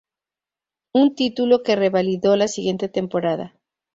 [0.93, 3.53] Un título que revalidó la siguiente temporada.